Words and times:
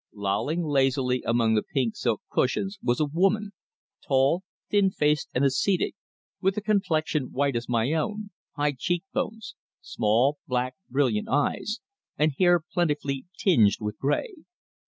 Lolling 0.15 0.63
lazily 0.63 1.21
among 1.27 1.53
the 1.53 1.61
pink 1.61 1.95
silk 1.95 2.23
cushions 2.27 2.79
was 2.81 2.99
a 2.99 3.05
woman, 3.05 3.51
tall, 4.03 4.41
thin 4.71 4.89
faced 4.89 5.29
and 5.31 5.45
ascetic, 5.45 5.93
with 6.41 6.57
a 6.57 6.61
complexion 6.61 7.31
white 7.31 7.55
as 7.55 7.69
my 7.69 7.93
own, 7.93 8.31
high 8.55 8.73
cheek 8.75 9.03
bones, 9.13 9.53
small 9.79 10.39
black, 10.47 10.73
brilliant 10.89 11.29
eyes, 11.29 11.81
and 12.17 12.33
hair 12.39 12.59
plentifully 12.73 13.27
tinged 13.37 13.75
with 13.79 13.99
grey. 13.99 14.33